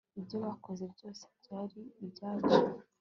[0.19, 2.57] Ibyo bakoze byose byari ibyacu